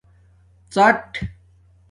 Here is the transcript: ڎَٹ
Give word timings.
ڎَٹ 0.73 1.11